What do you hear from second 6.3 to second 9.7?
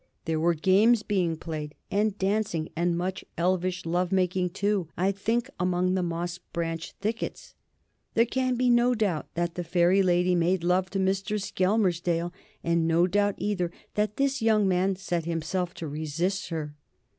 branch thickets. There can be no doubt that the